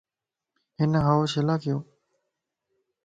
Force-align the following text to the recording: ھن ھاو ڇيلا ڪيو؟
ھن 0.77 0.91
ھاو 1.05 1.19
ڇيلا 1.31 1.55
ڪيو؟ 1.63 1.77